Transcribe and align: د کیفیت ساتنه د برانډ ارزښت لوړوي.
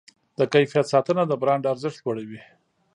د 0.39 0.39
کیفیت 0.53 0.85
ساتنه 0.93 1.23
د 1.27 1.33
برانډ 1.41 1.63
ارزښت 1.73 1.97
لوړوي. 2.03 2.41